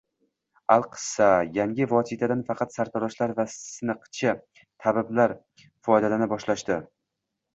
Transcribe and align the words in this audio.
Alqissa, 0.75 1.27
yangi 1.57 1.85
vositadan 1.91 2.39
faqat 2.47 2.73
sartaroshlar 2.77 3.33
va 3.41 3.45
siniqchi 3.55 4.33
tabiblar 4.85 5.35
foydalana 5.89 6.29
boshlashdi 6.33 6.79